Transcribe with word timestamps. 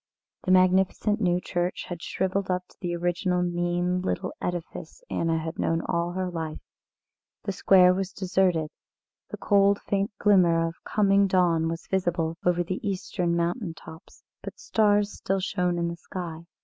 The 0.45 0.51
magnificent 0.51 1.21
new 1.21 1.39
church 1.39 1.85
had 1.87 2.01
shrivelled 2.01 2.49
up 2.49 2.67
to 2.69 2.77
the 2.81 2.95
original 2.95 3.43
mean 3.43 4.01
little 4.01 4.33
edifice 4.41 5.03
Anna 5.11 5.37
had 5.37 5.59
known 5.59 5.83
all 5.85 6.13
her 6.13 6.27
life. 6.27 6.57
The 7.43 7.51
square 7.51 7.93
was 7.93 8.11
deserted, 8.11 8.71
the 9.29 9.37
cold 9.37 9.79
faint 9.79 10.09
glimmer 10.17 10.67
of 10.67 10.83
coming 10.83 11.27
dawn 11.27 11.67
was 11.69 11.85
visible 11.85 12.35
over 12.43 12.63
the 12.63 12.79
eastern 12.81 13.35
mountain 13.35 13.75
tops, 13.75 14.23
but 14.41 14.57
stars 14.57 15.13
still 15.13 15.39
shone 15.39 15.77
in 15.77 15.87
the 15.87 15.95
sky. 15.97 16.45